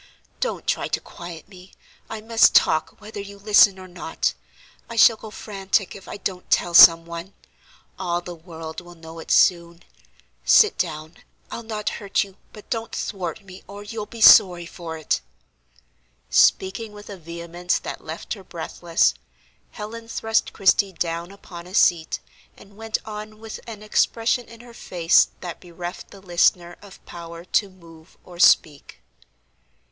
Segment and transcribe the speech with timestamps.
[0.39, 1.73] Don't try to quiet me,
[2.09, 4.33] I must talk whether you listen or not;
[4.89, 7.35] I shall go frantic if I don't tell some one;
[7.99, 9.83] all the world will know it soon.
[10.43, 11.17] Sit down,
[11.51, 15.21] I'll not hurt you, but don't thwart me or you'll be sorry for it."
[16.31, 19.13] Speaking with a vehemence that left her breathless,
[19.69, 22.19] Helen thrust Christie down upon a seat,
[22.57, 27.45] and went on with an expression in her face that bereft the listener of power
[27.45, 28.99] to move or speak.